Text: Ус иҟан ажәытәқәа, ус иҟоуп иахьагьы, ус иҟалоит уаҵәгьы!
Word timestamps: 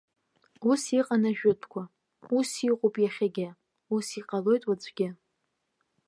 Ус 0.69 0.81
иҟан 0.99 1.23
ажәытәқәа, 1.29 1.83
ус 2.37 2.49
иҟоуп 2.67 2.95
иахьагьы, 2.99 3.47
ус 3.95 4.07
иҟалоит 4.19 4.63
уаҵәгьы! 4.67 5.09